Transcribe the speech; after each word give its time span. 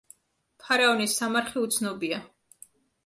ფარაონის 0.63 1.17
სამარხი 1.21 1.61
უცნობია. 1.67 2.23